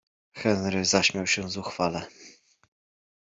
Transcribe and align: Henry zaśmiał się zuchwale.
Henry 0.31 0.85
zaśmiał 0.85 1.27
się 1.27 1.49
zuchwale. 1.49 2.05